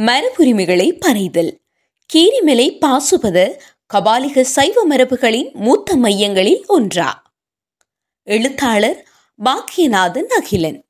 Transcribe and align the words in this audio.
மரபுரிமைகளை 0.00 0.98
பறைதல். 1.06 1.56
கீரிமலை 2.14 2.78
பாசுபத 2.80 3.58
கபாலிக 3.94 4.40
சைவ 4.40 4.86
மரபுகளின் 4.90 5.52
மூத்த 5.52 5.96
மையங்களில் 5.96 6.66
ஒன்றா. 6.66 7.34
எழுத்தாளர் 8.22 9.08
பாக்கியநாதன் 9.44 10.26
அகிலன். 10.26 10.84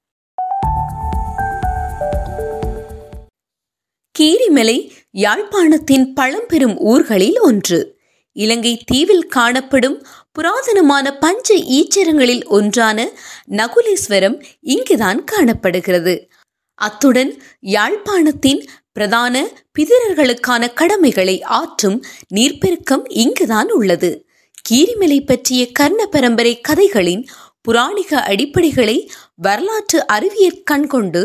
கீரிமலை 4.19 4.90
யாழ்ப்பாணத்தின் 5.14 6.12
பழம்பெரும் 6.14 6.78
ஊர்களில் 6.78 7.40
ஒன்று. 7.40 7.98
இலங்கை 8.32 8.82
தீவில் 8.86 9.26
காணப்படும் 9.26 10.06
புராதனமான 10.38 11.18
பஞ்ச 11.20 11.54
ஈச்சரங்களில் 11.54 12.46
ஒன்றான 12.46 13.08
நகுலேஸ்வரம் 13.48 14.44
இங்குதான் 14.60 15.24
காணப்படுகிறது. 15.24 16.28
அத்துடன் 16.74 17.42
யாழ்ப்பாணத்தின் 17.62 18.66
பிரதான 18.97 19.34
பிதிரர்களுக்கான 19.74 20.73
கடமைகளை 20.73 21.43
ஆற்றும் 21.43 21.98
நீர்ப்பெருக்கம் 22.34 23.05
இங்குதான் 23.23 23.70
உள்ளது. 23.70 24.11
கீரிமலை 24.70 25.19
பற்றிய 25.27 25.62
கர்ண 25.73 26.07
பரம்பரை 26.07 26.61
கதைகளின் 26.61 27.23
புராணிக 27.62 28.20
அடிப்படைகளை 28.29 28.97
வரலாற்று 29.37 30.06
அறிவியற் 30.06 30.62
கண்கொண்டு 30.65 31.23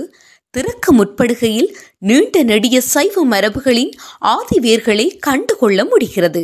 திறக்க 0.50 0.94
முற்படுகையில் 0.94 1.70
நீண்ட 2.00 2.44
நெடிய 2.44 2.82
சைவ 2.82 3.26
மரபுகளின் 3.26 3.92
ஆதிவேர்களை 4.26 5.06
கண்டுகொள்ள 5.20 5.86
முடிகிறது. 5.86 6.44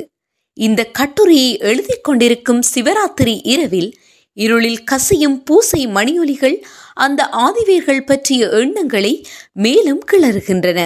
இந்த 0.58 0.82
கட்டுரையை 1.00 1.58
எழுதி 1.58 1.96
கொண்டிருக்கும் 2.02 2.62
சிவராத்திரி 2.76 3.34
இரவில் 3.44 3.90
இருளில் 4.38 4.84
கசியும் 4.84 5.44
பூசை 5.44 5.82
மணியொலிகள் 5.88 6.58
அந்த 6.94 7.22
ஆதிவேர்கள் 7.48 8.06
பற்றிய 8.06 8.50
எண்ணங்களை 8.62 9.14
மேலும் 9.54 10.02
கிளறுகின்றன. 10.12 10.80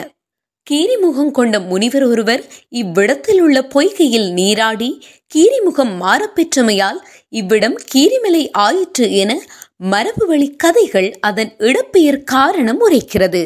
கீரிமுகம் 0.70 1.32
கொண்ட 1.32 1.60
முனிவர் 1.60 2.04
ஒருவர் 2.04 2.44
இவ்விடத்தில் 2.70 3.42
உள்ள 3.42 3.60
பொய்கையில் 3.74 4.28
நீராடி 4.34 4.90
கீரிமுகம் 5.36 5.94
மாறப்பெற்றமையால் 6.02 7.00
இவ்விடம் 7.30 7.78
கீரிமலை 7.94 8.44
ஆயிற்று 8.52 9.08
என 9.14 9.32
மரபு 9.78 10.26
வழி 10.28 10.48
கதைகள் 10.56 11.10
அதன் 11.20 11.52
இடப்பெயர் 11.60 12.20
காரணம் 12.24 12.82
உரைக்கிறது. 12.90 13.42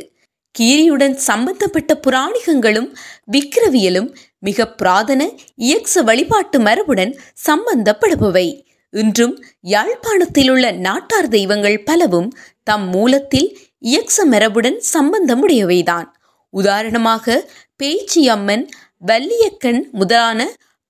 கீரியுடன் 0.56 1.16
சம்பந்தப்பட்ட 1.30 2.00
புராணிகங்களும் 2.08 2.90
விக்கிரவியலும் 3.32 4.10
மிக 4.40 4.68
புராதன 4.72 5.22
இயக்ச 5.62 6.04
வழிபாட்டு 6.04 6.60
மரபுடன் 6.60 7.14
சம்பந்தப்படுபவை. 7.48 8.48
இன்றும் 8.94 9.36
யாழ்ப்பாணத்தில் 9.68 10.50
உள்ள 10.50 10.66
நாட்டார் 10.72 11.28
தெய்வங்கள் 11.28 11.84
பலவும் 11.84 12.30
தம் 12.64 12.88
மூலத்தில் 12.90 13.50
இயக்ச 13.86 14.26
மரபுடன் 14.26 14.80
சம்பந்தமுடையவைதான். 14.94 16.08
உதாரணமாக 16.60 17.36
பேச்சி 17.76 18.22
அம்மன் 18.30 18.66
வல்லியக்கண் 19.06 19.82
முதலான 19.92 20.40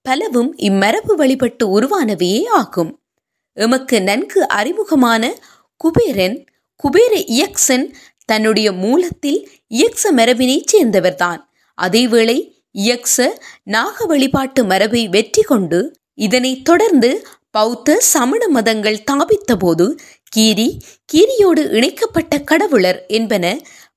பலவும் 0.06 0.52
இம்மரபு 0.68 1.14
வழிபட்டு 1.22 1.66
உருவானவையே 1.76 2.42
ஆகும். 2.60 2.92
எமக்கு 3.58 3.98
நன்கு 4.02 4.42
அறிமுகமான 4.58 5.24
குபேரன் 5.82 6.38
குபேர 6.80 7.14
இயக்சன் 7.36 7.86
தன்னுடைய 8.30 8.68
மூலத்தில் 8.84 9.40
இயக்ச 9.74 10.04
மரபினைச் 10.18 10.70
சேர்ந்தவர்தான். 10.74 11.42
அதேவேளை 11.78 12.38
இயக்ச 12.86 13.26
நாக 13.76 14.06
வழிபாட்டு 14.06 14.62
மரபை 14.64 15.02
வெற்றி 15.08 15.42
கொண்டு 15.42 15.80
இதனைத் 16.18 16.66
தொடர்ந்து 16.66 17.10
பௌத்த 17.52 17.98
சமண 18.14 18.42
மதங்கள் 18.48 19.04
தாபித்த 19.12 19.52
போது 19.56 19.86
கீரி 20.36 20.70
கீரியோடு 21.12 21.62
இணைக்கப்பட்ட 21.78 22.34
கடவுளர் 22.50 23.00
என்பன 23.18 23.46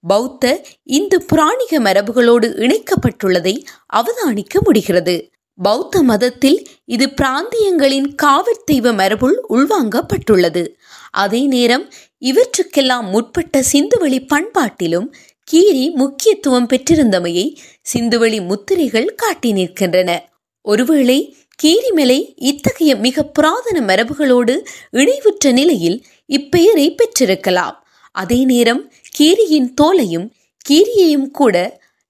பௌத்த 0.01 0.67
இந்து 0.83 1.23
புராணிக 1.23 1.81
மரபுகளோடு 1.81 2.49
இணைக்கப்பட்டுள்ளதை 2.59 3.65
அவதானிக்க 3.95 4.61
முடிகிறது. 4.65 5.31
பௌத்த 5.55 6.03
மதத்தில் 6.03 6.69
இது 6.85 7.07
பிராந்தியங்களின் 7.07 8.15
காவற் 8.15 8.67
தெய்வ 8.67 8.93
மரபுள் 8.93 9.35
உள்வாங்கப்பட்டுள்ளது. 9.51 10.67
அதே 11.11 11.47
நேரம் 11.47 11.93
இவற்றுக்கெல்லாம் 12.19 13.09
முற்பட்ட 13.09 13.63
சிந்துவெளி 13.73 14.27
பண்பாட்டிலும் 14.27 15.07
கீரி 15.45 15.91
முக்கியத்துவம் 15.91 16.69
பெற்றிருந்தமையை 16.69 17.57
சிந்துவெளி 17.95 18.45
முத்திரைகள் 18.47 19.15
காட்டி 19.15 19.53
நிற்கின்றன. 19.53 20.19
ஒருவேளை 20.63 21.37
கீரிமலை 21.63 22.33
இத்தகைய 22.37 22.97
மிக 22.97 23.23
புராதன 23.23 23.95
மரபுகளோடு 23.95 24.67
இணைவுற்ற 24.91 25.53
நிலையில் 25.53 26.05
இப்பெயரை 26.29 26.97
பெற்றிருக்கலாம். 26.97 27.75
அதே 28.13 28.45
நேரம் 28.45 28.93
கீரியின் 29.19 29.71
தோலையும் 29.81 30.27
கீரியையும் 30.65 31.31
கூட 31.31 31.57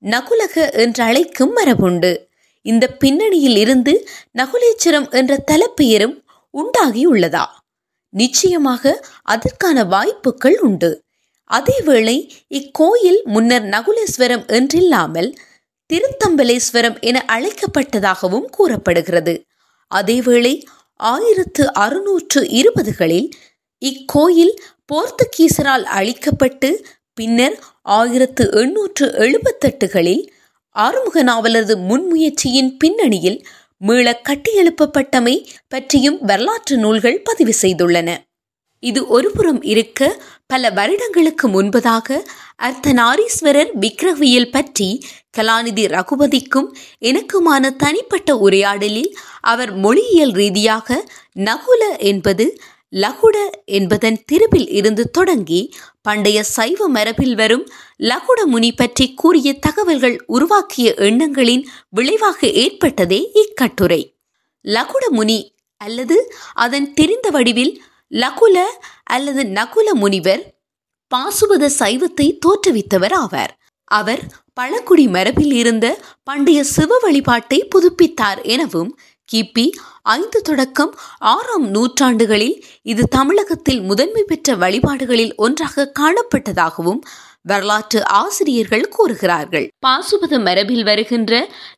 நகுலக 0.02 0.54
என்று 0.74 1.02
அழைக்கும் 1.02 1.52
மரபுண்டு 1.56 2.10
இந்த 2.66 2.84
பின்னணியில் 2.88 3.56
இருந்து 3.56 3.92
நகுலேச்சரம் 4.38 5.08
என்ற 5.10 5.32
தலப்பெயரும் 5.50 6.16
உண்டாகியுள்ளதா 6.54 7.44
நிச்சயமாக 8.14 8.92
அதற்கான 9.24 9.84
வாய்ப்புகள் 9.84 10.58
உண்டு. 10.58 10.90
அதேவேளை 11.50 12.16
இக்கோயில் 12.48 13.20
முன்னர் 13.24 13.66
நகுலேஸ்வரம் 13.66 14.44
என்றில்லாமல் 14.48 15.30
திருத்தம்பலேஸ்வரம் 15.90 16.98
என 17.00 17.24
அழைக்கப்பட்டதாகவும் 17.26 18.48
கூறப்படுகிறது. 18.50 19.34
அதேவேளை 19.90 20.54
ஆயிரத்து 21.00 21.64
அறுநூற்று 21.74 22.40
இருபதுகளில் 22.60 23.28
இக்கோயில் 23.82 24.54
போர்த்துகீசரால் 24.92 25.86
அழிக்கப்பட்டு 25.98 26.68
பின்னர் 27.18 27.56
ஆயிரத்து 27.92 28.44
எண்ணூற்று 28.60 29.06
எழுபத்தெட்டுகளில் 29.18 30.24
ஆறுமுக 30.76 31.22
நாவலரது 31.24 31.74
முன்முயற்சியின் 31.88 32.70
பின்னணியில் 32.78 33.38
மீள 33.80 34.06
கட்டியெழுப்பப்பட்டமை 34.28 35.34
பற்றியும் 35.68 36.18
வரலாற்று 36.20 36.76
நூல்கள் 36.76 37.18
பதிவு 37.22 37.52
செய்துள்ளன. 37.62 38.08
இது 38.82 39.00
ஒருபுறம் 39.06 39.60
இருக்க 39.62 40.00
பல 40.46 40.70
வருடங்களுக்கு 40.70 41.46
முன்பதாக 41.48 42.18
அர்த்தநாரீஸ்வரர் 42.62 43.70
விக்கிரவியல் 43.74 44.50
பற்றி 44.50 44.88
கலாநிதி 45.36 45.84
ரகுபதிக்கும் 45.94 46.68
எனக்குமான 47.00 47.70
தனிப்பட்ட 47.76 48.36
உரையாடலில் 48.36 49.10
அவர் 49.44 49.72
மொழியியல் 49.76 50.34
ரீதியாக 50.40 50.98
நகுல 51.40 51.82
என்பது 52.10 52.46
லகுட 52.92 53.36
என்பதன் 53.64 54.18
திருப்பில் 54.24 54.70
இருந்து 54.70 55.10
தொடங்கி 55.10 55.60
பண்டைய 56.02 56.38
சைவ 56.42 56.88
மரபில் 56.88 57.34
வரும் 57.34 57.64
லகுட 58.02 58.40
முனி 58.44 58.70
பற்றி 58.76 59.06
கூறிய 59.14 59.48
தகவல்கள் 59.58 60.16
உருவாக்கிய 60.26 60.94
எண்ணங்களின் 60.98 61.64
விளைவாக 61.88 62.40
ஏற்பட்டதே 62.46 63.20
இக்கட்டுரை. 63.42 64.00
லகுட 64.64 65.04
முனி 65.10 65.38
அல்லது 65.80 66.16
அதன் 66.54 66.88
தெரிந்த 66.94 67.30
வடிவில் 67.30 67.74
லகுல 68.12 68.58
அல்லது 69.04 69.42
நகுல 69.58 69.88
முனிவர் 69.94 70.42
பாசுபத 71.10 71.70
சைவத்தை 71.78 72.26
தோற்றுவித்தவர் 72.46 73.14
ஆவார். 73.14 73.52
அவர் 73.90 74.22
பழக்குடி 74.54 75.04
மரபில் 75.08 75.52
இருந்த 75.52 75.86
பண்டைய 76.22 76.60
சிவ 76.64 76.98
வழிபாட்டை 76.98 77.58
புதுப்பித்தார் 77.74 78.40
எனவும் 78.42 78.90
கிபி 79.32 79.64
ஐந்து 80.02 80.40
தொடக்கம் 80.42 80.92
ஆறாம் 81.18 81.66
நூற்றாண்டுகளில் 81.70 82.64
இது 82.82 83.02
தமிழகத்தில் 83.08 83.80
முதன்மை 83.80 84.22
பெற்ற 84.26 84.54
வழிபாடுகளில் 84.56 85.34
ஒன்றாக 85.36 85.92
காணப்பட்டதாகவும் 86.00 87.00
வரலாற்று 87.42 88.00
ஆசிரியர்கள் 88.06 88.86
கூறுகிறார்கள். 88.88 89.66
பாசுபத 89.86 90.38
மரபில் 90.38 90.84
வருகின்ற 90.84 91.32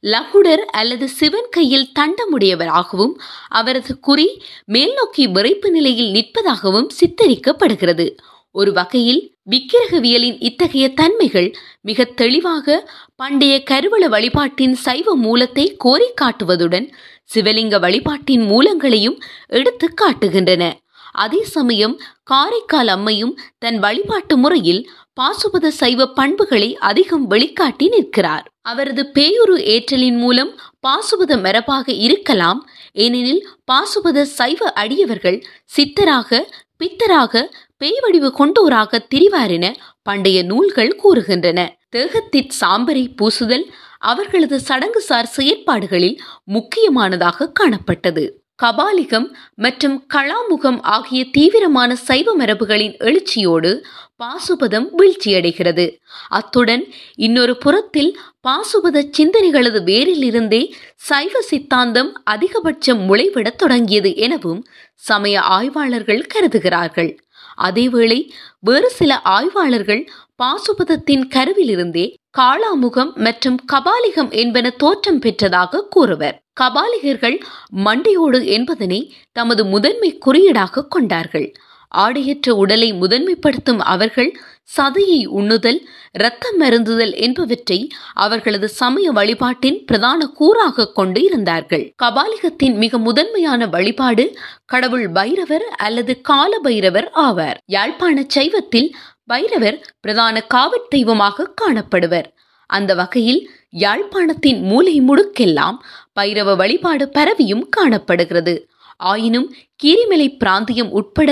லகுடர் 0.07 0.65
அல்லது 0.71 1.09
சிவன் 1.09 1.51
கையில் 1.51 1.91
தண்டமுடையவராகவும் 1.99 3.15
அவரது 3.49 3.95
குறி 4.01 4.29
மேல்நோக்கி 4.73 5.27
விரைப்பு 5.33 5.71
நிலையில் 5.71 6.11
நிற்பதாகவும் 6.11 6.89
சித்தரிக்கப்படுகிறது. 7.01 8.09
ஒரு 8.55 8.73
வகையில் 8.73 9.21
விக்கிரகவியலின் 9.51 10.37
இத்தகைய 10.39 10.87
தன்மைகள் 10.95 11.49
மிக 11.81 12.05
தெளிவாக 12.05 12.89
பண்டைய 13.17 13.55
கருவள 13.71 14.05
வழிபாட்டின் 14.09 14.75
சைவ 14.75 15.15
மூலத்தை 15.15 15.77
கோரி 15.77 16.09
காட்டுவதுடன் 16.21 16.87
சிவலிங்க 17.33 17.79
வழிபாட்டின் 17.79 18.45
மூலங்களையும் 18.45 19.19
எடுத்து 19.47 19.89
காட்டுகின்றன. 20.01 20.65
அதே 21.13 21.41
சமயம் 21.55 21.95
காரைக்கால் 22.31 22.91
அம்மையும் 22.97 23.33
தன் 23.59 23.79
வழிபாட்டு 23.79 24.37
முறையில் 24.37 24.83
பாசுபத 25.21 25.69
சைவ 25.69 26.07
பண்புகளை 26.19 26.69
அதிகம் 26.91 27.25
வெளிக்காட்டி 27.31 27.87
நிற்கிறார். 27.89 28.45
அவரது 28.61 29.03
பேயுரு 29.15 29.57
ஏற்றலின் 29.75 30.19
மூலம் 30.19 30.53
பாசுபத 30.87 31.33
மரபாக 31.43 31.87
இருக்கலாம். 32.07 32.61
ஏனெனில் 32.93 33.43
பாசுபத 33.73 34.23
சைவ 34.39 34.71
அடியவர்கள் 34.83 35.39
சித்தராக 35.77 36.41
பித்தராக 36.81 37.43
பேய் 37.77 38.01
வடிவு 38.01 38.29
கொண்டோராக 38.39 38.99
திரிவார் 39.15 39.53
என 39.57 39.67
பண்டைய 40.03 40.39
நூல்கள் 40.43 40.93
கூறுகின்றன. 41.03 41.61
தேகத்திற் 41.97 42.57
சாம்பரை 42.61 43.05
பூசுதல் 43.19 43.67
அவர்களது 44.01 44.61
சடங்குசார் 44.69 45.33
செயற்பாடுகளில் 45.37 46.19
முக்கியமானதாக 46.45 47.53
காணப்பட்டது. 47.61 48.25
கபாலிகம் 48.63 49.27
மற்றும் 49.55 50.07
களாமுகம் 50.15 50.79
ஆகிய 50.83 51.21
தீவிரமான 51.31 51.97
சைவ 51.97 52.37
மரபுகளின் 52.37 52.97
எழுச்சியோடு 52.99 53.71
பாசுபதம் 54.17 54.89
வீழ்ச்சியடைகிறது. 54.99 55.87
அத்துடன் 56.29 56.85
இன்னொரு 57.15 57.57
புறத்தில் 57.57 58.19
பாசுபத 58.49 59.03
சிந்தனைகளது 59.19 59.81
வேரிலிருந்தே 59.91 60.63
சைவ 60.97 61.41
சித்தாந்தம் 61.41 62.23
அதிகபட்சம் 62.31 63.03
முளைவிடத் 63.09 63.61
தொடங்கியது 63.63 64.17
எனவும் 64.17 64.63
சமய 64.95 65.41
ஆய்வாளர்கள் 65.41 66.27
கருதுகிறார்கள். 66.35 67.19
அதேவேளை 67.63 68.21
வேறு 68.61 68.91
சில 68.91 69.21
ஆய்வாளர்கள் 69.21 70.03
பாசுபதத்தின் 70.43 71.25
கருவிலிருந்தே 71.35 72.07
காளாமுகம் 72.39 73.13
மற்றும் 73.15 73.59
கபாலிகம் 73.73 74.31
என்பன 74.31 74.71
தோற்றம் 74.71 75.19
பெற்றதாக 75.19 75.83
கூறுவர். 75.89 76.43
கபாலிகர்கள் 76.61 77.41
மண்டையோடு 77.85 78.45
என்பதனை 78.45 79.15
தமது 79.33 79.65
முதன்மை 79.65 80.19
குறியீடாக 80.19 80.87
கொண்டார்கள். 80.87 81.53
ஆடையற்ற 81.95 82.51
உடலை 82.51 82.93
முதன்மைப்படுத்தும் 82.93 83.79
அவர்கள் 83.79 84.39
சதையை 84.77 85.27
உண்ணுதல் 85.27 85.79
இரத்தம் 86.13 86.61
மருந்துதல் 86.61 87.15
என்பவற்றை 87.15 87.89
அவர்களது 88.13 88.69
சமய 88.69 89.13
வழிபாட்டின் 89.13 89.85
பிரதான 89.85 90.33
கூறாக 90.41 90.93
கொண்டு 90.93 91.23
இருந்தார்கள். 91.23 91.95
கபாலிகத்தின் 92.03 92.75
மிக 92.75 92.99
முதன்மையான 92.99 93.67
வழிபாடு 93.67 94.39
கடவுள் 94.65 95.11
பைரவர் 95.11 95.63
அல்லது 95.63 96.21
கால 96.21 96.59
பைரவர் 96.59 97.11
ஆவார். 97.15 97.55
யாழ்ப்பாண 97.67 98.27
சைவத்தில் 98.35 98.93
பைரவர் 99.27 99.87
பிரதான 100.01 100.41
காவற் 100.41 100.91
தெய்வமாக 100.91 101.55
காணப்படுவர். 101.63 102.25
அந்த 102.67 102.95
வகையில் 102.95 103.51
யாழ்ப்பாணத்தின் 103.77 104.61
மூலை 104.61 105.01
முடுக்கெல்லாம் 105.01 105.77
பைரவ 106.21 106.57
வழிபாடு 106.57 107.09
பரவியும் 107.09 107.69
காணப்படுகிறது. 107.69 108.70
ஆயினும் 109.01 109.49
கீரிமலை 109.83 110.29
பிராந்தியம் 110.39 110.91
உட்பட 110.91 111.31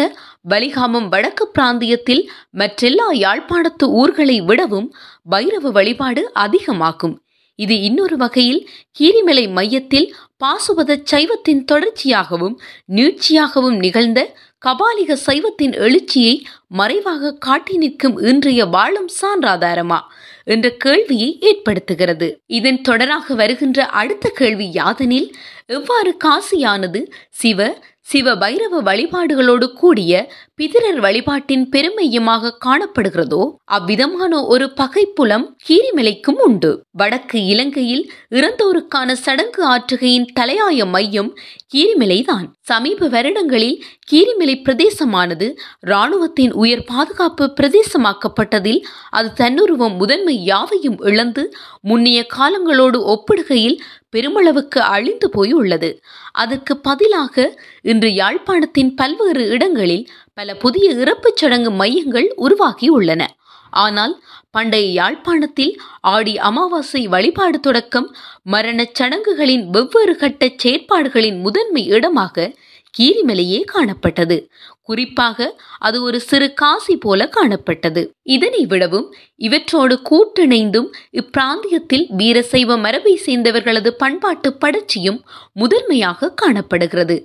வலிகாமம் 0.48 1.08
வடக்கு 1.08 1.50
பிராந்தியத்தில் 1.58 2.22
மற்றெல்லா 2.58 3.08
யாழ்ப்பாணத்து 3.12 3.84
ஊர்களை 3.84 4.40
விடவும் 4.40 4.94
பைரவ 5.30 5.70
வழிபாடு 5.70 6.32
அதிகமாகும். 6.32 7.16
இது 7.58 7.80
இன்னொரு 7.80 8.16
வகையில் 8.16 8.68
கீரிமலை 9.00 9.50
மையத்தில் 9.50 10.14
பாசுபத 10.44 10.96
சைவத்தின் 11.10 11.64
தொடர்ச்சியாகவும் 11.72 12.56
நீட்சியாகவும் 12.92 13.76
நிகழ்ந்த 13.76 14.20
கபாலிக 14.66 15.16
சைவத்தின் 15.26 15.74
எழுச்சியை 15.76 16.34
மறைவாக 16.68 17.32
காட்டி 17.32 17.76
நிற்கும் 17.76 18.18
இன்றைய 18.18 18.64
வாழும் 18.64 19.08
சான்றாதாரமா. 19.20 19.98
என்ற 20.48 20.66
கேள்வியை 20.84 21.30
ஏற்படுத்துகிறது. 21.40 22.28
இதன் 22.58 22.80
தொடராக 22.88 23.34
வருகின்ற 23.34 23.86
அடுத்த 24.00 24.26
கேள்வி 24.40 24.66
யாதெனில் 24.72 25.28
எவ்வாறு 25.66 26.12
காசியானது 26.24 27.00
சிவ 27.40 27.68
சிவ 28.10 28.34
பைரவ 28.36 28.82
வழிபாடுகளோடு 28.82 29.66
கூடிய 29.72 30.12
பிதிரர் 30.58 31.00
வழிபாட்டின் 31.00 31.64
பெருமையமாக 31.68 32.50
காணப்படுகிறதோ 32.64 33.42
அவ்விதமான 33.76 34.40
ஒரு 34.44 34.66
பகைப்புலம் 34.80 35.44
கீரிமலைக்கும் 35.66 36.40
உண்டு. 36.46 36.70
வடக்கு 36.92 37.38
இலங்கையில் 37.44 38.02
இறந்தோருக்கான 38.30 39.14
சடங்கு 39.16 39.62
ஆற்றுகையின் 39.64 40.26
தலையாய 40.40 40.86
மையம் 40.86 41.30
கீரிமலைதான். 41.74 42.46
சமீப 42.60 43.08
வருடங்களில் 43.08 43.78
கீரிமலை 44.10 44.56
பிரதேசமானது 44.62 45.48
இராணுவத்தின் 45.86 46.52
உயர் 46.54 46.84
பாதுகாப்பு 46.84 47.46
பிரதேசமாக்கப்பட்டதில் 47.60 48.80
அது 49.10 49.30
தன்னுருவம் 49.32 49.96
முதன்மை 49.96 50.36
யாவையும் 50.44 50.98
இழந்து 51.02 51.44
முன்னைய 51.88 52.20
காலங்களோடு 52.36 53.00
ஒப்பிடுகையில் 53.14 53.78
பெருமளவுக்கு 54.10 54.80
அழிந்து 54.94 55.28
போய் 55.30 55.52
உள்ளது 55.52 55.90
அதற்கு 56.32 56.74
பதிலாக 56.80 57.34
இன்று 57.82 58.08
யாழ்ப்பாணத்தின் 58.14 58.90
பல்வேறு 58.94 59.42
இடங்களில் 59.48 60.04
பல 60.38 60.54
புதிய 60.54 60.92
இறப்புச் 60.92 61.36
சடங்கு 61.36 61.70
மையங்கள் 61.70 62.26
உருவாகி 62.36 62.88
உள்ளன 62.88 63.22
ஆனால் 63.70 64.22
பண்டைய 64.50 64.86
யாழ்ப்பாணத்தில் 64.92 65.72
ஆடி 66.00 66.34
அமாவாசை 66.38 67.08
வழிபாடு 67.08 67.60
தொடக்கம் 67.60 68.06
மரணச் 68.50 68.94
சடங்குகளின் 68.94 69.64
வெவ்வேறு 69.66 70.16
கட்ட 70.16 70.48
செயற்பாடுகளின் 70.62 71.38
முதன்மை 71.40 71.86
இடமாக 71.86 72.52
கீரிமலையே 72.94 73.58
காணப்பட்டது. 73.72 74.36
குறிப்பாக 74.82 75.48
அது 75.78 76.02
ஒரு 76.02 76.20
சிறு 76.20 76.52
காசி 76.52 76.96
போல 76.96 77.30
காணப்பட்டது. 77.36 78.02
இதனை 78.22 78.66
விடவும் 78.66 79.08
இவற்றோடு 79.38 79.96
கூட்டிணைந்தும் 80.10 80.88
இப்பிராந்தியத்தில் 81.12 82.06
வீரசைவ 82.18 82.78
மரபை 82.78 83.20
சேர்ந்தவர்களது 83.26 83.88
பண்பாட்டு 83.88 84.56
படர்ச்சியும் 84.60 85.20
முதன்மையாக 85.52 86.32
காணப்படுகிறது. 86.34 87.18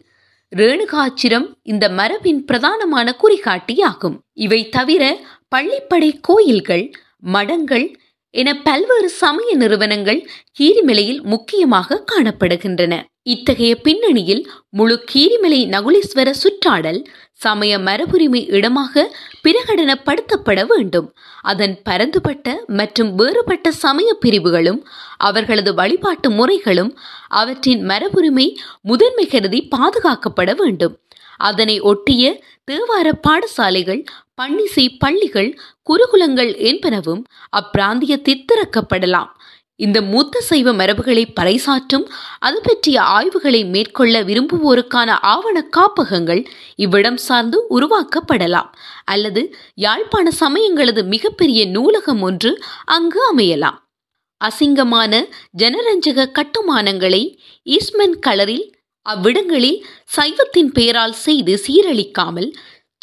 ரேணுகாச்சிரம் 0.56 1.46
இந்த 1.64 1.90
மரபின் 1.90 2.46
பிரதானமான 2.46 3.08
குறிகாட்டியாகும். 3.24 4.18
இவை 4.34 4.70
தவிர 4.70 5.04
பள்ளிப்படை 5.56 6.10
கோயில்கள் 6.22 6.92
மடங்கள் 7.34 7.86
என 8.34 8.50
பல்வேறு 8.62 9.10
சமய 9.10 9.56
நிறுவனங்கள் 9.56 10.30
கீரிமலையில் 10.60 11.22
முக்கியமாக 11.24 12.04
காணப்படுகின்றன. 12.12 12.94
இத்தகைய 13.24 13.74
பின்னணியில் 13.76 14.44
முழு 14.70 14.96
கீரிமலை 15.14 15.60
நகுலீஸ்வர 15.76 16.30
சுற்றாடல் 16.44 17.00
சமய 17.46 17.74
மரபுரிமை 17.88 18.42
இடமாக 18.58 19.04
பிரகடனப்படுத்தப்பட 19.44 20.62
வேண்டும். 20.72 21.08
அதன் 21.52 21.76
பரந்துபட்ட 21.88 22.48
மற்றும் 22.80 23.12
வேறுபட்ட 23.20 23.72
சமய 23.84 24.10
பிரிவுகளும் 24.24 24.82
அவர்களது 25.30 25.74
வழிபாட்டு 25.80 26.30
முறைகளும் 26.40 26.92
அவற்றின் 27.42 27.84
மரபுரிமை 27.92 28.48
முதன்மை 28.92 29.28
கருதி 29.28 29.62
பாதுகாக்கப்பட 29.76 30.52
வேண்டும். 30.62 30.96
அதனை 31.50 31.76
ஒட்டிய 31.92 32.24
தேவார 32.72 33.08
பாடசாலைகள் 33.28 34.02
பன்னிசை 34.42 34.86
பள்ளிகள் 35.04 35.50
குருகுலங்கள் 35.90 36.52
என்பனவும் 36.70 37.24
அப்பிராந்தியத்தில் 37.60 38.46
திறக்கப்படலாம். 38.50 39.32
இந்த 39.76 40.02
மூத்த 40.02 40.42
சைவ 40.42 40.74
மரபுகளை 40.74 41.24
பறைசாற்றும் 41.40 42.06
அது 42.40 42.62
பற்றிய 42.64 43.02
ஆய்வுகளை 43.02 43.66
மேற்கொள்ள 43.66 44.24
விரும்புவோருக்கான 44.24 45.10
ஆவண 45.22 45.64
காப்பகங்கள் 45.64 46.42
இவ்விடம் 46.76 47.18
சார்ந்து 47.18 47.58
உருவாக்கப்படலாம். 47.70 48.70
அல்லது 49.06 49.56
யாழ்ப்பாண 49.76 50.32
சமயங்களது 50.40 51.04
மிகப்பெரிய 51.06 51.66
நூலகம் 51.66 52.22
ஒன்று 52.22 52.64
அங்கு 52.86 53.22
அமையலாம். 53.32 53.80
அசிங்கமான 54.42 55.14
ஜனரஞ்சக 55.58 56.30
கட்டுமானங்களை 56.32 57.24
ஈஸ்மன் 57.64 58.20
கலரில் 58.28 58.66
அவ்விடங்களில் 59.06 59.80
சைவத்தின் 60.16 60.72
பெயரால் 60.72 61.16
செய்து 61.26 61.54
சீரழிக்காமல் 61.68 62.50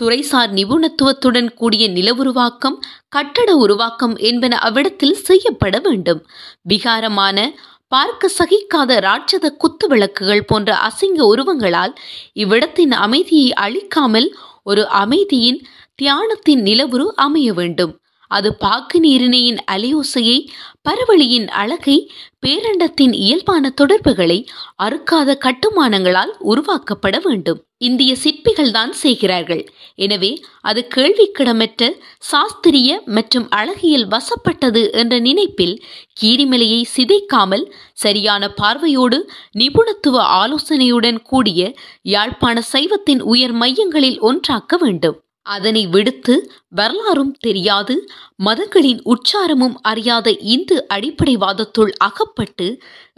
துறைசார் 0.00 0.52
நிபுணத்துவத்துடன் 0.52 1.54
கூடிய 1.54 1.88
நில 1.88 2.14
உருவாக்கம் 2.14 2.82
கட்டட 3.08 3.56
உருவாக்கம் 3.56 4.16
என்பன 4.16 4.56
அவ்விடத்தில் 4.58 5.12
செய்யப்பட 5.12 5.78
வேண்டும். 5.78 6.22
விகாரமான 6.68 7.38
பார்க்க 7.88 8.28
சகிக்காத 8.38 9.00
ராட்சத 9.00 9.46
குத்து 9.56 9.86
விளக்குகள் 9.88 10.44
போன்ற 10.44 10.78
அசிங்க 10.88 11.20
உருவங்களால் 11.32 11.94
இவ்விடத்தின் 12.32 12.92
அமைதியை 12.92 13.52
அழிக்காமல் 13.52 14.28
ஒரு 14.62 14.88
அமைதியின் 14.88 15.60
தியானத்தின் 16.02 16.62
நிலவுரு 16.62 17.06
அமைய 17.16 17.52
வேண்டும். 17.52 17.92
அது 18.36 18.48
பாக்கு 18.64 18.98
நீரிணையின் 19.00 19.60
அலையோசையை 19.74 20.38
பரவழியின் 20.88 21.48
அழகை 21.62 21.96
பேரண்டத்தின் 22.44 23.14
இயல்பான 23.24 23.70
தொடர்புகளை 23.80 24.36
அறுக்காத 24.82 25.30
கட்டுமானங்களால் 25.46 26.32
உருவாக்கப்பட 26.52 27.16
வேண்டும். 27.26 27.60
இந்திய 27.78 28.12
சிற்பிகள் 28.14 28.70
தான் 28.70 28.92
செய்கிறார்கள். 28.92 29.62
எனவே 30.04 30.30
அது 30.60 30.80
கேள்விக்கிடமற்ற 30.94 31.90
சாஸ்திரிய 32.30 32.90
மற்றும் 33.16 33.46
அழகியல் 33.60 34.06
வசப்பட்டது 34.08 34.82
என்ற 34.92 35.14
நினைப்பில் 35.18 35.76
கீரிமலையை 36.20 36.82
சிதைக்காமல் 36.96 37.64
சரியான 38.04 38.52
பார்வையோடு 38.60 39.20
நிபுணத்துவ 39.58 40.18
ஆலோசனையுடன் 40.42 41.20
கூடிய 41.22 41.72
யாழ்ப்பாண 42.14 42.62
சைவத்தின் 42.72 43.24
உயர் 43.34 43.56
மையங்களில் 43.62 44.20
ஒன்றாக்க 44.22 44.76
வேண்டும். 44.84 45.18
அதனை 45.50 45.86
விடுத்து 45.86 46.34
வரலாறும் 46.70 47.32
தெரியாது 47.40 47.94
மதங்களின் 48.44 49.00
உச்சாரமும் 49.04 49.76
அறியாத 49.82 50.36
இந்து 50.54 50.86
அடிப்படைவாதத்துள் 50.94 51.92
அகப்பட்டு 51.98 52.66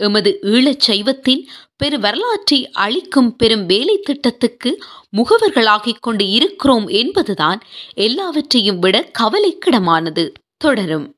எமது 0.00 0.38
ஈழச் 0.42 0.84
சைவத்தின் 0.86 1.42
பெரு 1.76 1.98
வரலாற்றை 2.00 2.60
அளிக்கும் 2.78 3.30
பெரும் 3.36 3.66
வேலை 3.66 3.96
திட்டத்துக்கு 4.02 4.72
முகவர்களாகிக் 5.16 6.00
கொண்டு 6.00 6.26
இருக்கிறோம் 6.30 6.86
என்பதுதான் 6.98 7.60
எல்லாவற்றையும் 8.00 8.78
விட 8.78 9.10
கவலைக்கிடமானது. 9.18 10.26
தொடரும். 10.56 11.08